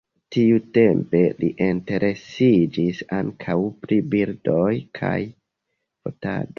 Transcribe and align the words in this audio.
Tiutempe 0.35 1.21
li 1.43 1.49
interesiĝis 1.65 3.05
ankaŭ 3.21 3.59
pri 3.85 4.03
birdoj 4.17 4.69
kaj 5.01 5.17
fotado. 6.01 6.49